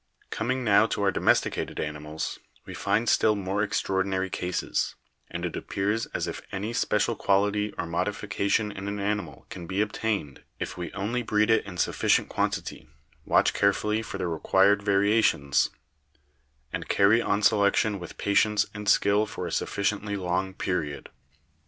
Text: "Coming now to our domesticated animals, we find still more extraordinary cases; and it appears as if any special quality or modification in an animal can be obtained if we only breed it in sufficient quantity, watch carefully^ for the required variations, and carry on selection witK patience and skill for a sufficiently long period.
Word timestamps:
"Coming 0.31 0.63
now 0.63 0.87
to 0.87 1.03
our 1.03 1.11
domesticated 1.11 1.79
animals, 1.79 2.39
we 2.65 2.73
find 2.73 3.07
still 3.07 3.35
more 3.35 3.61
extraordinary 3.61 4.31
cases; 4.31 4.95
and 5.29 5.45
it 5.45 5.55
appears 5.55 6.07
as 6.07 6.25
if 6.25 6.41
any 6.51 6.73
special 6.73 7.15
quality 7.15 7.71
or 7.77 7.85
modification 7.85 8.71
in 8.71 8.87
an 8.87 8.99
animal 8.99 9.45
can 9.51 9.67
be 9.67 9.79
obtained 9.79 10.41
if 10.57 10.75
we 10.75 10.91
only 10.93 11.21
breed 11.21 11.51
it 11.51 11.63
in 11.67 11.77
sufficient 11.77 12.29
quantity, 12.29 12.89
watch 13.25 13.53
carefully^ 13.53 14.03
for 14.03 14.17
the 14.17 14.25
required 14.25 14.81
variations, 14.81 15.69
and 16.73 16.89
carry 16.89 17.21
on 17.21 17.43
selection 17.43 17.99
witK 17.99 18.17
patience 18.17 18.65
and 18.73 18.89
skill 18.89 19.27
for 19.27 19.45
a 19.45 19.51
sufficiently 19.51 20.15
long 20.15 20.55
period. 20.55 21.09